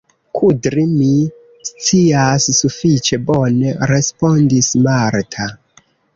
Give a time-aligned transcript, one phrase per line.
[0.37, 1.09] Kudri mi
[1.71, 5.49] scias sufiĉe bone, respondis Marta.